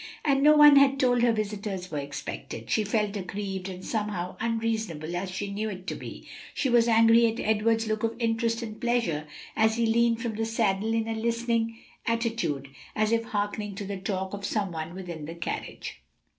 And 0.25 0.41
no 0.41 0.55
one 0.55 0.77
had 0.77 0.99
told 0.99 1.21
her 1.21 1.31
visitors 1.31 1.91
were 1.91 1.99
expected. 1.99 2.71
She 2.71 2.83
felt 2.83 3.15
aggrieved, 3.15 3.69
and 3.69 3.85
somehow, 3.85 4.35
unreasonable 4.39 5.15
as 5.15 5.29
she 5.29 5.51
knew 5.53 5.69
it 5.69 5.85
to 5.85 5.93
be, 5.95 6.27
she 6.55 6.69
was 6.69 6.87
angry 6.87 7.27
at 7.27 7.39
Edward's 7.39 7.85
look 7.85 8.01
of 8.01 8.15
interest 8.17 8.63
and 8.63 8.81
pleasure 8.81 9.27
as 9.55 9.75
he 9.75 9.85
leaned 9.85 10.19
from 10.19 10.33
the 10.37 10.45
saddle 10.47 10.91
in 10.95 11.07
a 11.07 11.13
listening 11.13 11.77
attitude, 12.07 12.69
as 12.95 13.11
if 13.11 13.25
hearkening 13.25 13.75
to 13.75 13.85
the 13.85 13.97
talk 13.97 14.33
of 14.33 14.43
some 14.43 14.71
one 14.71 14.95
within 14.95 15.25
the 15.25 15.35
carriage. 15.35 16.01